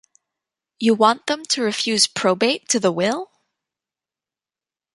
You 0.79 0.95
want 0.95 1.27
them 1.27 1.45
to 1.45 1.61
refuse 1.61 2.07
probate 2.07 2.67
to 2.69 2.79
the 2.79 2.91
will? 2.91 3.29